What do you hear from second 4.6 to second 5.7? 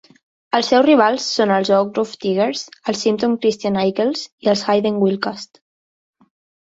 Hayden Wildcats.